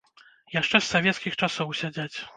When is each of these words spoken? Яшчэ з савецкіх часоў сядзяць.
Яшчэ 0.59 0.73
з 0.81 0.89
савецкіх 0.95 1.37
часоў 1.43 1.77
сядзяць. 1.81 2.15